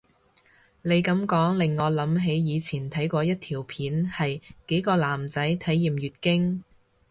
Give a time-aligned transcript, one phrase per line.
[0.81, 6.63] 你噉講令我諗起以前睇過一條片係幾個男仔體驗月經